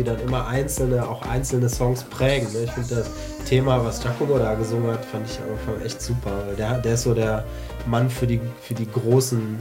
[0.00, 2.50] Wie dann immer einzelne, auch einzelne Songs prägen.
[2.52, 2.64] Ne?
[2.64, 3.10] Ich finde das
[3.46, 6.30] Thema, was Giacomo da gesungen hat, fand ich am Anfang echt super.
[6.46, 7.44] Weil der, der ist so der
[7.86, 9.58] Mann für die, für die großen,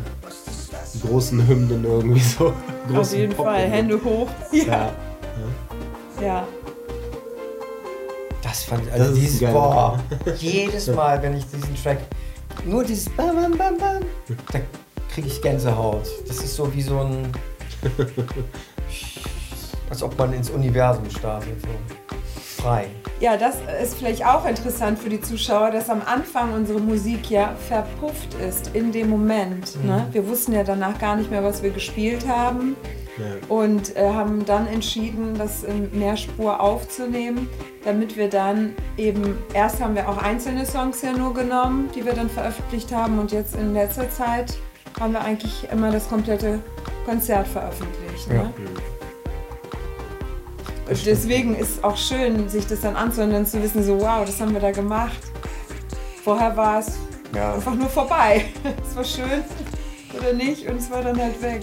[1.06, 2.54] großen Hymnen irgendwie so.
[2.96, 3.72] Auf jeden Fall, Pop-Hymnen.
[3.72, 4.30] Hände hoch.
[4.52, 4.92] Ja.
[6.22, 6.48] Ja.
[8.42, 10.00] Das fand ich, also dieses, boah,
[10.38, 12.00] jedes Mal, wenn ich diesen Track,
[12.66, 14.02] nur dieses Bam, Bam, Bam, Bam,
[14.52, 14.60] da
[15.14, 16.08] kriege ich Gänsehaut.
[16.28, 17.32] Das ist so wie so ein,
[20.00, 22.88] als ob man ins Universum startet, so frei.
[23.20, 27.54] Ja, das ist vielleicht auch interessant für die Zuschauer, dass am Anfang unsere Musik ja
[27.68, 29.84] verpufft ist in dem Moment.
[29.84, 30.08] Ne?
[30.14, 32.78] Wir wussten ja danach gar nicht mehr, was wir gespielt haben
[33.50, 37.50] und äh, haben dann entschieden, das in Mehrspur aufzunehmen,
[37.84, 42.14] damit wir dann eben, erst haben wir auch einzelne Songs ja nur genommen, die wir
[42.14, 44.58] dann veröffentlicht haben und jetzt in letzter Zeit
[44.98, 46.60] haben wir eigentlich immer das komplette
[47.06, 48.30] Konzert veröffentlicht.
[48.30, 48.54] Ne?
[48.56, 48.79] Und
[51.06, 54.40] deswegen ist es auch schön, sich das dann anzuhören und zu wissen, so wow, das
[54.42, 55.18] haben wir da gemacht.
[56.24, 56.98] Vorher war es
[57.36, 57.54] Ja.
[57.56, 58.46] einfach nur vorbei.
[58.90, 59.44] Es war schön
[60.18, 61.62] oder nicht und es war dann halt weg.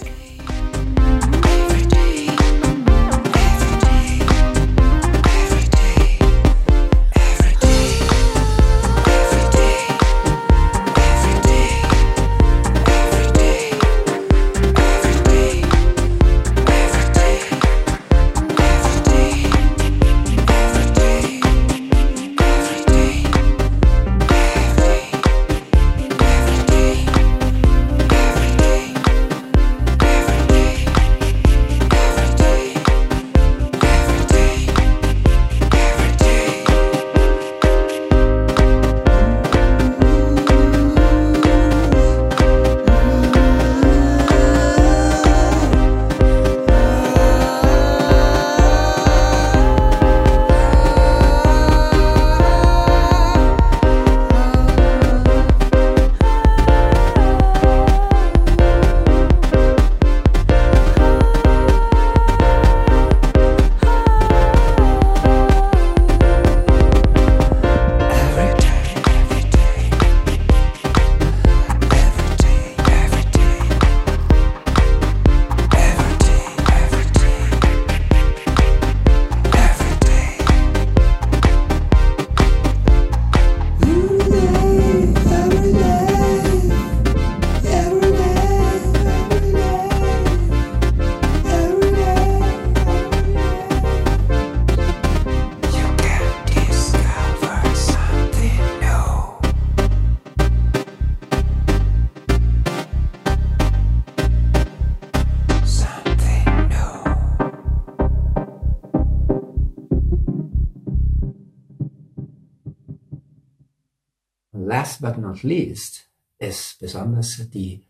[114.99, 117.83] Last but not least ist besonders die,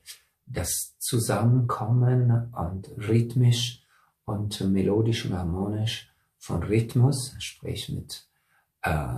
[0.46, 3.84] das Zusammenkommen und rhythmisch
[4.26, 8.26] und melodisch und harmonisch von Rhythmus, sprich mit
[8.84, 9.16] äh,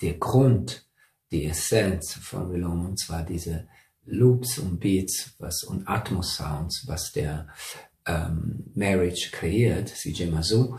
[0.00, 0.84] der Grund,
[1.30, 3.68] die Essenz von Villon, und zwar diese
[4.04, 7.48] Loops und Beats was, und Atmos-Sounds, was der
[8.06, 10.76] ähm, Marriage kreiert, CJ Mazou.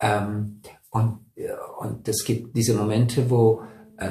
[0.00, 3.62] Ähm, und, äh, und es gibt diese Momente, wo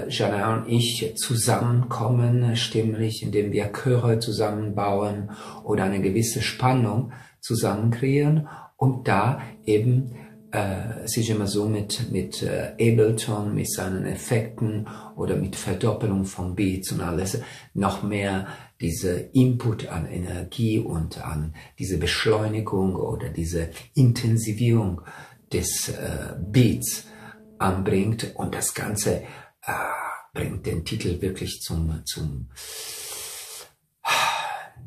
[0.09, 5.31] Jana und ich zusammenkommen, stimmlich, indem wir Chöre zusammenbauen
[5.63, 8.47] oder eine gewisse Spannung zusammen kreieren.
[8.77, 10.15] Und da eben
[10.51, 16.55] äh, sich immer so mit, mit äh, Ableton, mit seinen Effekten oder mit Verdoppelung von
[16.55, 17.39] Beats und alles
[17.73, 18.47] noch mehr
[18.81, 25.01] diese Input an Energie und an diese Beschleunigung oder diese Intensivierung
[25.51, 27.05] des äh, Beats
[27.57, 28.31] anbringt.
[28.35, 29.23] Und das Ganze
[29.63, 29.73] äh,
[30.33, 32.49] bringt den Titel wirklich zum, zum,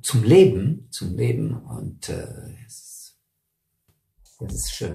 [0.02, 3.16] zum Leben, zum Leben und äh, es,
[4.40, 4.94] es ist schön.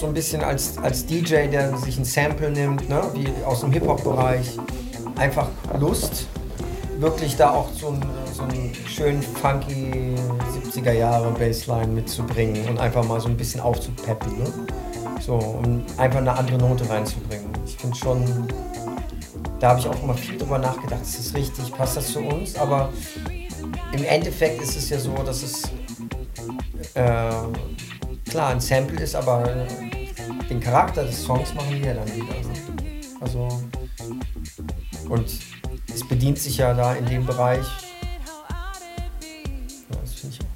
[0.00, 3.70] So ein bisschen als, als DJ, der sich ein Sample nimmt, ne, wie aus dem
[3.70, 4.56] Hip-Hop-Bereich,
[5.16, 6.26] einfach Lust,
[6.98, 10.14] wirklich da auch so einen, so einen schönen funky
[10.64, 14.38] 70er Jahre Bassline mitzubringen und einfach mal so ein bisschen aufzupeppen.
[14.38, 14.46] Ne?
[15.20, 17.50] So, um einfach eine andere Note reinzubringen.
[17.66, 18.48] Ich finde schon,
[19.58, 22.56] da habe ich auch immer viel drüber nachgedacht, ist das richtig, passt das zu uns?
[22.56, 22.88] Aber
[23.92, 25.64] im Endeffekt ist es ja so, dass es
[26.94, 27.30] äh,
[28.30, 29.44] klar ein Sample ist, aber
[30.50, 32.24] den Charakter des Songs machen wir dann wieder.
[32.24, 33.00] Ne?
[33.20, 33.62] Also
[35.08, 35.26] und
[35.88, 37.64] es bedient sich ja da in dem Bereich.
[39.90, 40.46] Ja, das finde ich auch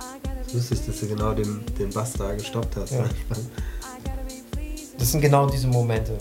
[0.00, 0.26] cool.
[0.46, 2.92] Es ist lustig, dass du genau den, den Bass da gestoppt hast.
[2.92, 3.02] Ja.
[3.02, 3.10] ne?
[4.98, 6.16] Das sind genau diese Momente.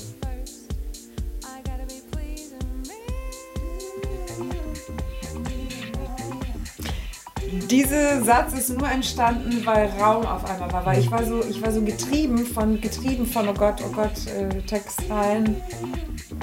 [7.69, 10.85] Dieser Satz ist nur entstanden, weil Raum auf einmal war.
[10.85, 14.27] Weil ich war so, ich war so getrieben von, getrieben von, oh Gott, oh Gott,
[14.27, 15.61] äh, Text rein,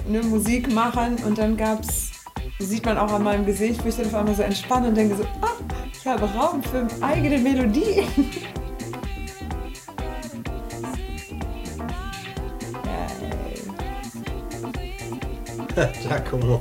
[0.08, 1.16] ne, Musik machen.
[1.24, 2.10] Und dann gab's,
[2.58, 5.16] sieht man auch an meinem Gesicht, wo ich dann auf einmal so entspanne und denke
[5.16, 5.52] so, ah,
[5.92, 8.02] ich habe Raum für eine eigene Melodie.
[16.02, 16.60] Giacomo.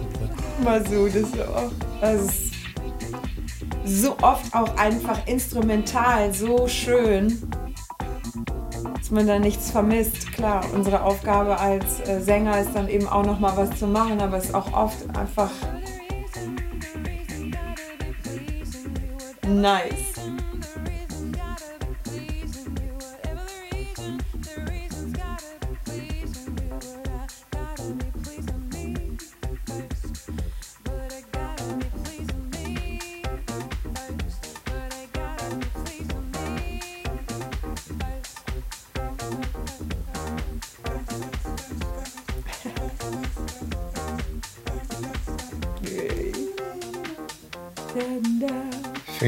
[0.64, 2.49] Mal so, das ist auch, also es
[3.84, 7.50] so oft auch einfach instrumental, so schön,
[8.96, 10.32] dass man da nichts vermisst.
[10.32, 14.20] Klar, unsere Aufgabe als äh, Sänger ist dann eben auch noch mal was zu machen,
[14.20, 15.50] aber es ist auch oft einfach
[19.46, 20.09] nice.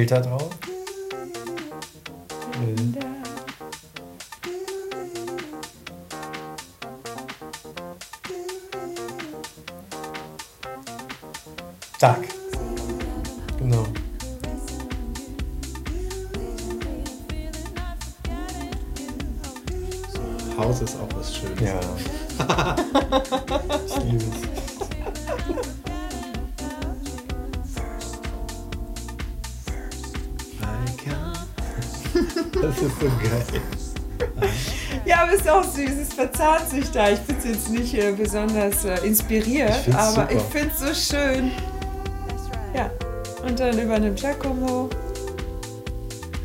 [0.02, 0.50] Filter drauf.
[11.98, 12.18] Zack.
[13.58, 13.86] Genau.
[20.58, 21.60] Haus ist auch was Schönes.
[21.60, 21.78] Ja.
[23.86, 24.52] ich liebe es.
[32.74, 33.62] Das ist so geil.
[35.04, 37.10] Ja, aber es ist auch süß, es verzahnt sich da.
[37.10, 40.28] Ich bin jetzt nicht äh, besonders äh, inspiriert, Ich aber super.
[40.32, 41.50] ich finde es so schön.
[42.74, 42.90] Ja,
[43.46, 44.88] und dann übernimmt Giacomo.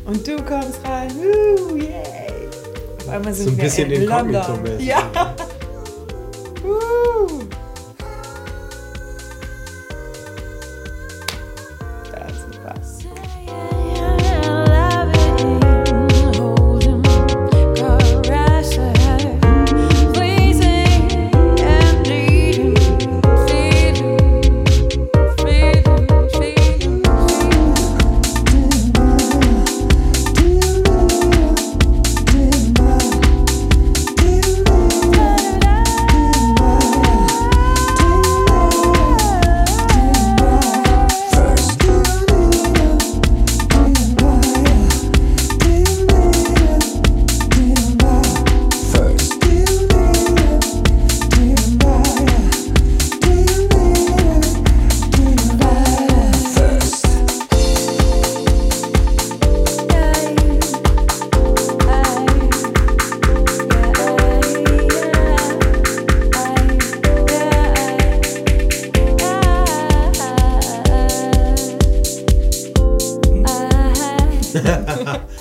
[0.04, 1.10] Und du kommst rein.
[1.16, 2.48] Woo, yay.
[3.00, 4.60] Auf einmal sind So ein wir bisschen in London.
[4.80, 5.27] Ja.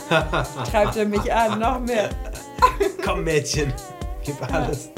[0.10, 2.10] Treibt er mich an, noch mehr.
[3.04, 3.74] Komm, Mädchen,
[4.24, 4.90] gib alles.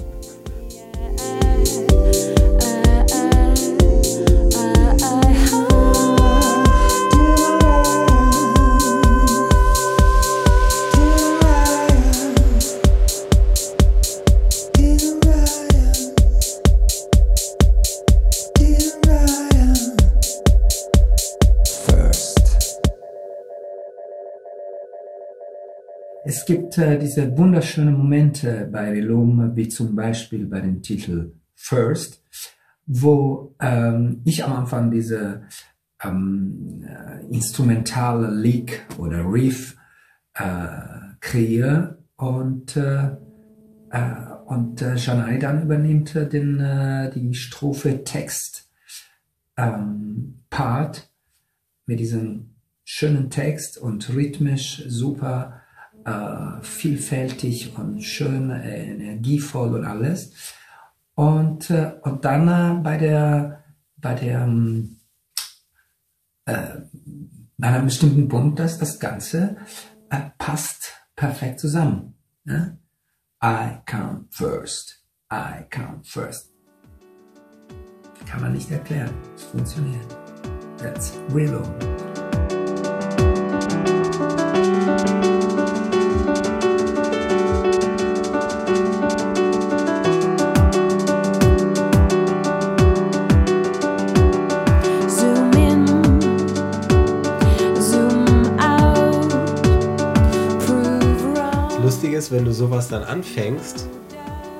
[5.42, 5.69] Es
[26.50, 32.24] gibt äh, diese wunderschönen Momente bei Relum, wie zum Beispiel bei dem Titel First,
[32.88, 35.44] wo ähm, ich am Anfang diese
[36.04, 39.78] ähm, äh, instrumentale Lick oder Riff
[40.34, 40.72] äh,
[41.20, 43.12] kreiere und äh,
[43.92, 44.16] äh,
[44.48, 48.72] und äh, Janai dann übernimmt äh, den äh, die Strophe Text
[49.56, 51.12] ähm, Part
[51.86, 55.59] mit diesem schönen Text und rhythmisch super
[56.06, 60.34] äh, vielfältig und schön, äh, energievoll und alles.
[61.16, 63.64] Und, äh, und dann äh, bei der,
[63.98, 64.48] bei der,
[66.46, 69.58] bei einem bestimmten Punkt, dass das Ganze
[70.40, 72.16] passt perfekt zusammen.
[72.44, 72.80] Ne?
[73.44, 75.04] I come first.
[75.32, 76.52] I come first.
[78.26, 79.14] Kann man nicht erklären.
[79.36, 80.18] Es funktioniert.
[80.78, 81.64] That's Willow.
[102.30, 103.88] Ist, wenn du sowas dann anfängst,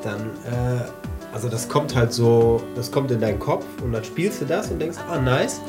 [0.04, 4.42] dann, äh, also das kommt halt so, das kommt in deinen Kopf und dann spielst
[4.42, 5.62] du das und denkst, ah, nice.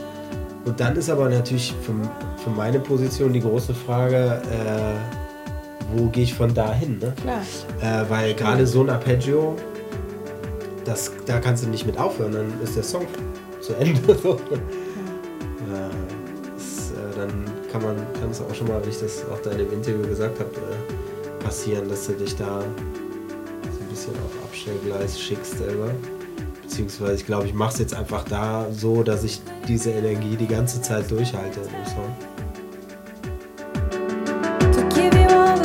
[0.65, 1.93] Und dann ist aber natürlich für,
[2.43, 6.99] für meine Position die große Frage, äh, wo gehe ich von da hin?
[6.99, 7.13] Ne?
[7.21, 7.41] Klar.
[7.81, 9.57] Äh, weil gerade so ein Arpeggio,
[10.85, 13.07] das, da kannst du nicht mit aufhören, dann ist der Song
[13.61, 14.01] zu Ende.
[14.23, 14.35] So.
[14.35, 15.91] Äh,
[16.55, 19.51] das, äh, dann kann man, kann es auch schon mal, wie ich das auch da
[19.51, 21.00] in dem Interview gesagt habe, äh,
[21.51, 25.91] passieren, dass du dich da so ein bisschen auf Abstellgleis schickst selber.
[26.63, 30.47] Beziehungsweise ich glaube, ich mache es jetzt einfach da so, dass ich diese Energie die
[30.47, 32.15] ganze Zeit durchhalte dem Song.
[34.71, 35.60] To give you all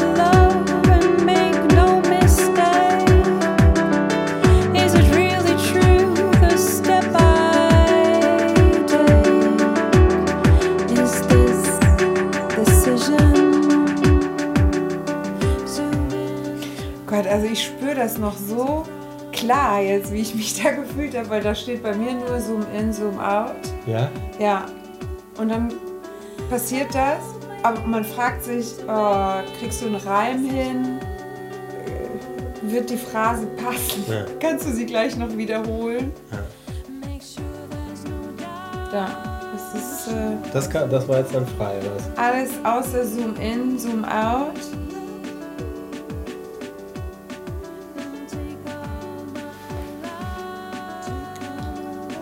[18.06, 18.84] das noch so
[19.32, 22.64] klar jetzt, wie ich mich da gefühlt habe, weil da steht bei mir nur Zoom
[22.78, 23.56] in, Zoom out.
[23.88, 24.10] Ja?
[24.40, 24.66] Ja.
[25.38, 25.74] Und dann
[26.50, 27.20] passiert das,
[27.64, 31.00] aber man fragt sich, oh, kriegst du einen Reim hin?
[31.86, 34.04] Äh, Wird die Phrase passen?
[34.08, 34.26] Ja.
[34.40, 36.14] Kannst du sie gleich noch wiederholen?
[36.32, 36.38] Ja.
[38.92, 39.08] Da.
[39.52, 42.18] Das ist äh, Das, kann, das war jetzt dann frei, was?
[42.18, 44.54] alles außer Zoom in, Zoom out.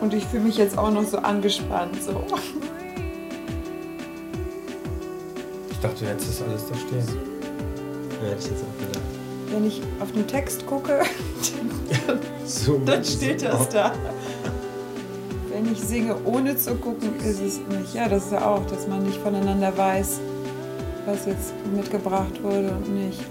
[0.04, 1.96] Und ich fühle mich jetzt auch noch so angespannt.
[2.04, 2.26] So.
[5.72, 7.18] Ich dachte, du hättest das alles da stehen.
[8.22, 9.04] Ja, hätte ich jetzt auch gedacht.
[9.50, 11.00] Wenn ich auf den Text gucke,
[12.86, 13.74] dann in, steht Zoom das out.
[13.74, 13.94] da.
[15.50, 17.94] Wenn ich singe ohne zu gucken, ist es nicht.
[17.94, 20.20] Ja, das ist ja auch, dass man nicht voneinander weiß,
[21.06, 23.22] was jetzt mitgebracht wurde und nicht.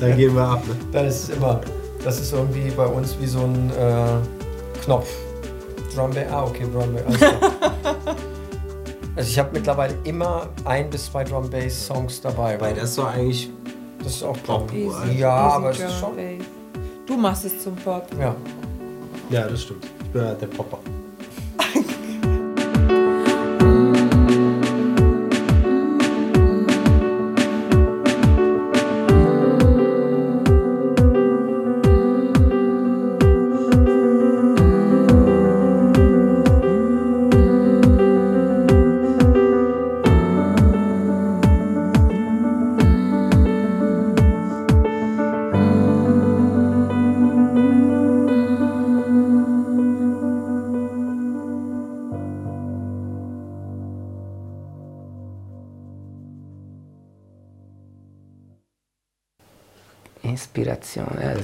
[0.00, 0.62] Da gehen wir ab.
[0.66, 0.74] Ne?
[0.92, 1.60] Das ist immer,
[2.02, 5.08] das ist irgendwie bei uns wie so ein äh, Knopf.
[5.94, 7.04] Drum Bass, ah okay, Drum Bass.
[7.06, 7.32] alles klar.
[9.16, 12.58] also ich habe mittlerweile immer ein bis zwei Drum Bass Songs dabei.
[12.60, 13.50] Weil das ist doch eigentlich
[14.02, 14.72] das ist auch Pop.
[14.72, 16.16] Easy, Ja, easy aber es ist schon.
[16.16, 16.46] Bass.
[17.06, 18.06] Du machst es zum Pop.
[18.18, 18.34] Ja.
[19.28, 19.84] Ja, das stimmt.
[19.84, 20.78] Ich bin halt der Popper.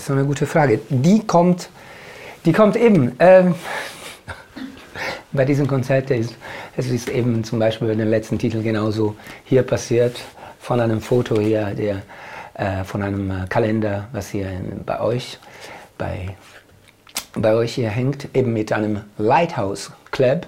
[0.06, 0.78] Ist eine gute Frage.
[0.88, 1.68] Die kommt,
[2.44, 3.16] die kommt eben.
[3.18, 3.56] Ähm,
[5.32, 6.36] bei diesem Konzert ist
[6.76, 10.16] es ist eben zum Beispiel bei dem letzten Titel genauso hier passiert
[10.60, 12.02] von einem Foto hier, der
[12.54, 15.40] äh, von einem äh, Kalender, was hier in, bei euch
[15.98, 16.36] bei
[17.34, 20.46] bei euch hier hängt, eben mit einem Lighthouse Club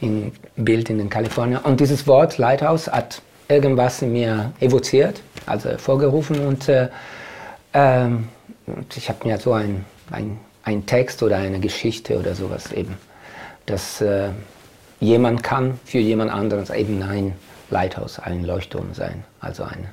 [0.00, 1.58] in Bild in den Kalifornien.
[1.58, 6.88] Und dieses Wort Lighthouse hat irgendwas in mir evoziert, also hervorgerufen und äh,
[7.74, 8.28] ähm,
[8.66, 12.96] und ich habe mir so ein, ein, Text oder eine Geschichte oder sowas eben,
[13.66, 14.30] dass äh,
[15.00, 17.34] jemand kann für jemand anderes eben ein
[17.70, 19.90] Lighthouse, ein Leuchtturm sein, also eine.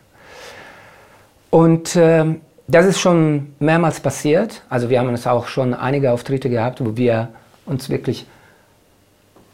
[1.49, 4.61] Und ähm, das ist schon mehrmals passiert.
[4.69, 7.29] Also wir haben es auch schon einige Auftritte gehabt, wo wir
[7.65, 8.25] uns wirklich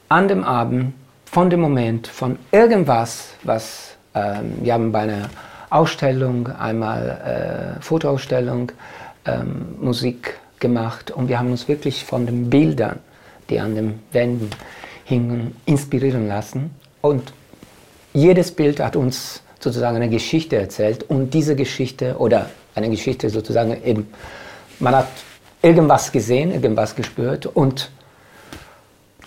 [0.10, 0.94] an dem Abend,
[1.26, 5.30] von dem Moment, von irgendwas, was ähm, wir haben bei einer
[5.70, 8.72] Ausstellung, einmal äh, Fotoausstellung,
[9.28, 13.00] ähm, Musik gemacht und wir haben uns wirklich von den Bildern,
[13.50, 14.50] die an den Wänden
[15.06, 16.72] hingen, inspirieren lassen.
[17.02, 17.32] Und
[18.14, 23.84] jedes Bild hat uns sozusagen eine Geschichte erzählt und diese Geschichte oder eine Geschichte sozusagen
[23.84, 24.08] eben,
[24.80, 25.08] man hat
[25.62, 27.92] irgendwas gesehen, irgendwas gespürt und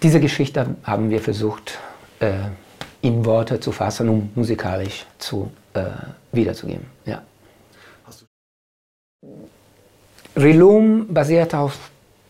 [0.02, 1.78] diese Geschichte haben wir versucht
[2.20, 2.32] äh,
[3.02, 5.82] in Worte zu fassen, um musikalisch zu äh,
[6.32, 6.86] wiederzugeben.
[7.04, 7.22] Ja.
[10.36, 11.78] Relum basiert auf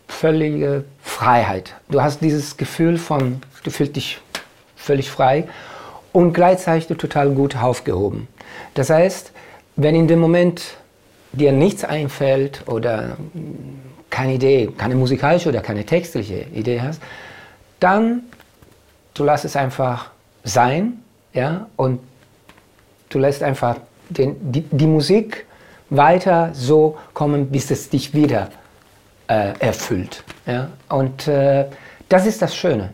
[0.09, 1.75] völlige Freiheit.
[1.89, 4.21] Du hast dieses Gefühl von, du fühlst dich
[4.77, 5.47] völlig frei
[6.13, 8.29] und gleichzeitig total gut aufgehoben.
[8.75, 9.33] Das heißt,
[9.77, 10.77] wenn in dem Moment
[11.33, 13.17] dir nichts einfällt oder
[14.09, 17.01] keine Idee, keine musikalische oder keine textliche Idee hast,
[17.79, 18.23] dann
[19.15, 20.11] du lässt es einfach
[20.45, 22.01] sein, ja, und
[23.11, 23.77] du lässt einfach
[24.09, 25.47] den, die, die Musik
[25.91, 28.49] weiter so kommen, bis es dich wieder
[29.29, 30.25] äh, erfüllt.
[30.47, 30.69] Ja?
[30.89, 31.67] Und äh,
[32.09, 32.91] das ist das Schöne.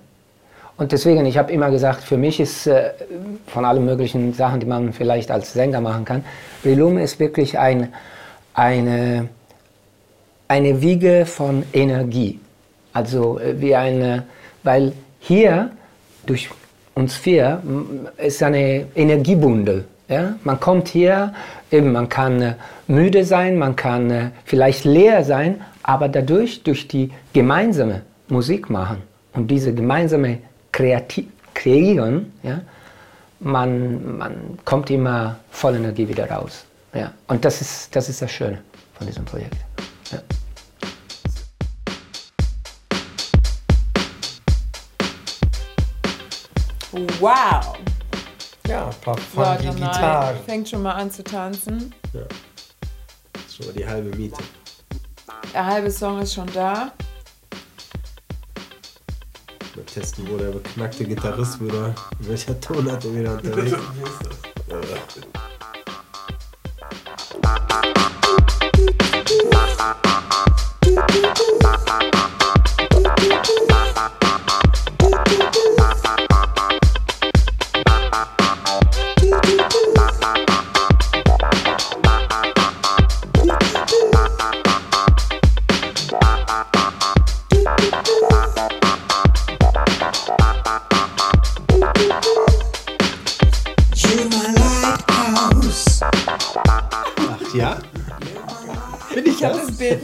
[0.79, 2.91] Und deswegen, ich habe immer gesagt, für mich ist äh,
[3.47, 6.25] von allen möglichen Sachen, die man vielleicht als Sänger machen kann,
[6.65, 7.95] Relum ist wirklich ein,
[8.53, 9.29] eine,
[10.49, 12.41] eine Wiege von Energie.
[12.93, 14.25] Also äh, wie eine,
[14.63, 15.71] weil hier
[16.27, 16.51] durch
[16.95, 17.63] uns vier
[18.17, 19.85] ist eine Energiebündel.
[20.09, 20.37] Ja?
[20.45, 21.35] Man kommt hier,
[21.71, 22.55] eben man kann äh,
[22.87, 29.03] müde sein, man kann äh, vielleicht leer sein, aber dadurch, durch die gemeinsame Musik machen
[29.33, 30.39] und diese gemeinsame
[30.73, 32.61] Kreati Kreieren, ja,
[33.41, 36.67] man, man kommt immer voll Energie wieder raus.
[36.93, 37.13] Ja.
[37.29, 38.59] Und das ist, das ist das Schöne
[38.95, 39.57] von diesem Projekt.
[40.11, 40.21] Ja.
[47.21, 47.86] Wow!
[48.69, 50.37] Ja, ein paar funky Gitarren.
[50.45, 51.95] fängt schon mal an zu tanzen.
[52.13, 54.43] Das ist schon mal die halbe Miete.
[55.53, 56.93] Der halbe Song ist schon da.
[59.77, 63.81] Mal testen, wo der beknackte Gitarrist wieder, in welcher Tonart er wieder unterwegs ist.
[64.69, 64.81] You're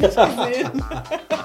[0.03, 1.38] ハハハハ!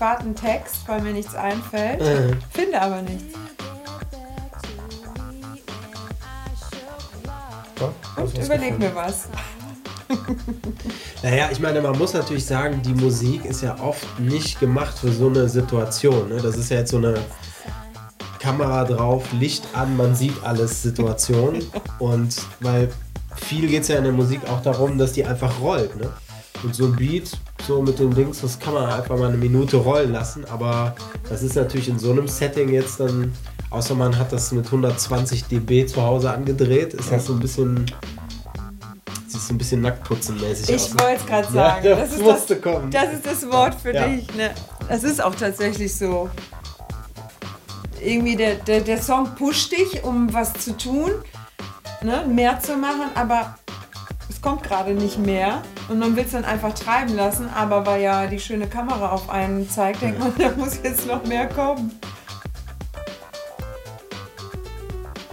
[0.00, 2.00] Adäquaten Text, weil mir nichts einfällt.
[2.00, 2.38] Mhm.
[2.50, 3.34] Finde aber nichts.
[8.16, 9.28] Und überleg mir was.
[11.22, 15.12] Naja, ich meine, man muss natürlich sagen, die Musik ist ja oft nicht gemacht für
[15.12, 16.30] so eine Situation.
[16.30, 16.38] Ne?
[16.38, 17.14] Das ist ja jetzt so eine
[18.40, 21.62] Kamera drauf, Licht an, man sieht alles Situation.
[21.98, 22.90] Und weil
[23.36, 25.94] viel geht es ja in der Musik auch darum, dass die einfach rollt.
[25.96, 26.08] Ne?
[26.62, 27.30] Und so ein Beat,
[27.66, 30.44] so mit den Dings, das kann man einfach mal eine Minute rollen lassen.
[30.44, 30.94] Aber
[31.28, 33.32] das ist natürlich in so einem Setting jetzt dann,
[33.70, 37.86] außer man hat das mit 120 dB zu Hause angedreht, ist das so ein bisschen.
[39.26, 40.86] Sieht so ein bisschen nacktputzenmäßig aus.
[40.88, 41.84] Ich wollte es gerade Ja, sagen.
[41.84, 42.90] das das, ist musste das, kommen.
[42.90, 44.06] das ist das Wort für Ja.
[44.08, 44.34] dich.
[44.34, 44.50] Ne?
[44.88, 46.28] Das ist auch tatsächlich so.
[48.02, 51.10] Irgendwie der, der, der Song pusht dich, um was zu tun,
[52.02, 52.24] ne?
[52.26, 53.56] mehr zu machen, aber
[54.28, 55.62] es kommt gerade nicht mehr.
[55.90, 59.28] Und man will es dann einfach treiben lassen, aber weil ja die schöne Kamera auf
[59.28, 61.98] einen zeigt, denkt man, da muss jetzt noch mehr kommen.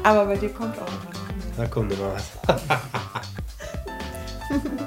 [0.02, 1.58] Aber bei dir kommt auch noch mehr.
[1.58, 2.32] Da kommt immer was.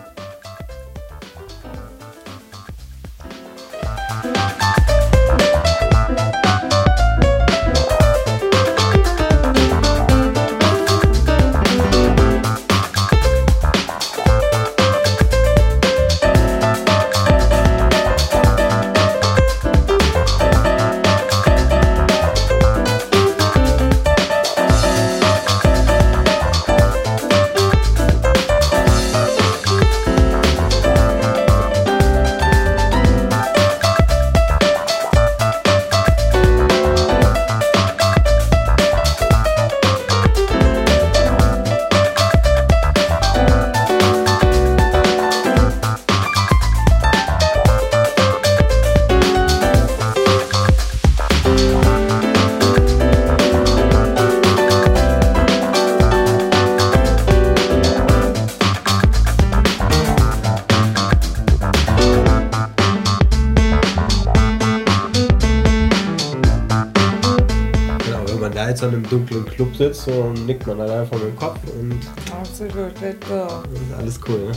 [68.81, 71.99] jetzt an einem dunklen Club sitzt, so nickt man dann einfach mit dem Kopf und,
[72.33, 72.95] Absolut,
[73.28, 73.43] go.
[73.43, 74.53] und alles cool, ne?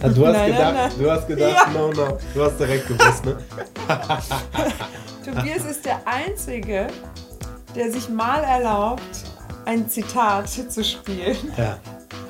[0.00, 0.92] Ah, du hast Nein, nein, gedacht, nein.
[0.98, 1.72] du hast gedacht, Ja.
[1.72, 2.18] no, no.
[2.34, 3.36] Du hast direkt gewusst, ne?
[5.24, 6.86] Tobias ist der Einzige,
[7.76, 9.02] der sich mal erlaubt,
[9.66, 11.36] ein Zitat zu spielen.
[11.56, 11.78] Ja.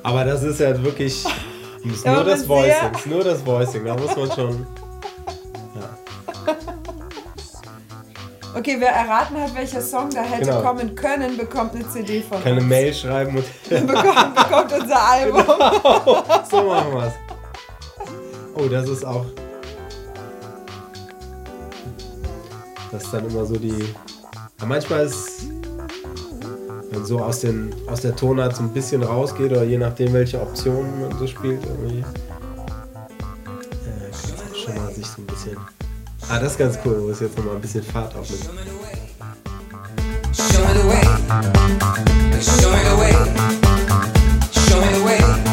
[0.02, 1.24] Aber das ist ja wirklich.
[1.84, 2.94] Ist Ja, nur das Voicing.
[2.94, 3.84] Ist nur das Voicing.
[3.84, 4.66] Da muss man schon.
[8.54, 10.60] Okay, wer erraten hat, welcher Song da hätte Genau.
[10.60, 12.68] kommen können, bekommt eine CD von Keine uns.
[12.68, 13.46] Mail schreiben und.
[13.86, 15.42] bekommt, bekommt unser Album.
[16.50, 17.12] so machen wir's.
[18.54, 19.24] Oh, das ist auch.
[22.92, 23.94] Das ist dann immer so die.
[24.60, 25.44] Ja, manchmal ist.
[26.92, 30.40] Wenn so aus, den, aus der Tonart so ein bisschen rausgeht oder je nachdem, welche
[30.40, 32.04] Optionen man so spielt, irgendwie.
[33.86, 35.56] Äh, schon mal sich so ein bisschen
[36.28, 38.44] Ah, das ist ganz cool, wo es jetzt nochmal ein bisschen Fahrt aufnimmt.
[40.32, 41.02] Show me the way.
[42.40, 43.12] Show me the way.
[44.52, 45.51] Show me the way.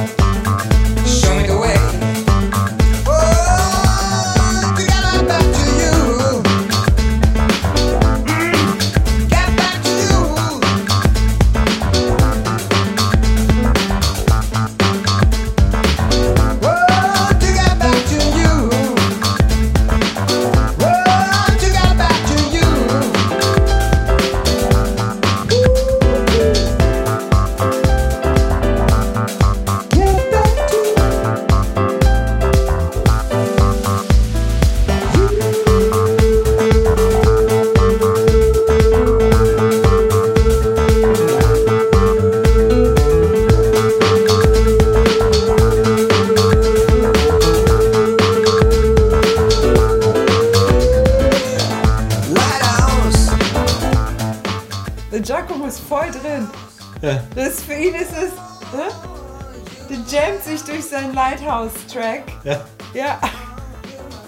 [61.59, 62.23] Lighthouse-Track.
[62.43, 62.65] Ja.
[62.93, 63.19] Ja.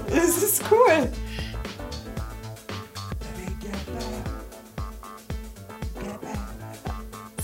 [0.09, 1.09] Das ist cool.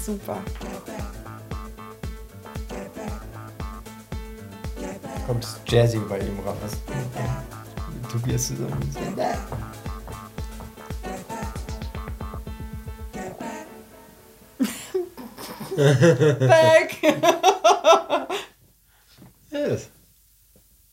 [0.06, 0.38] Super.
[5.26, 6.58] Kommt Jazzy bei ihm raus.
[8.12, 8.94] Tobias zusammen.
[16.40, 16.98] Back.
[19.58, 19.90] Yes.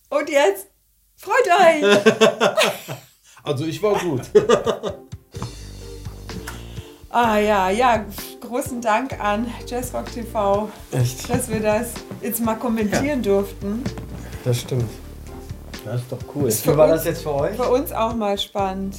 [0.09, 0.69] Und jetzt
[1.17, 2.99] freut euch.
[3.43, 4.23] Also ich war gut.
[7.17, 8.05] Ah ja, ja,
[8.41, 11.31] großen Dank an Jazzrock TV, Echt?
[11.31, 13.85] dass wir das jetzt mal kommentieren durften.
[14.45, 14.91] Das stimmt.
[15.85, 16.49] Das ist doch cool.
[16.49, 17.55] Ist Wie war uns- das jetzt für euch?
[17.55, 18.97] Für uns auch mal spannend.